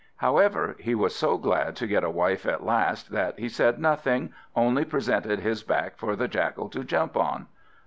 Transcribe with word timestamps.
However, 0.15 0.75
he 0.79 0.95
was 0.95 1.15
so 1.15 1.37
glad 1.37 1.75
to 1.75 1.85
get 1.85 2.03
a 2.03 2.09
wife 2.09 2.47
at 2.47 2.65
last, 2.65 3.11
that 3.11 3.37
he 3.37 3.47
said 3.47 3.77
nothing, 3.79 4.33
only 4.55 4.83
presented 4.83 5.41
his 5.41 5.61
back 5.61 5.95
for 5.95 6.15
the 6.15 6.27
Jackal 6.27 6.69
to 6.69 6.83
jump 6.83 7.15
on. 7.15 7.45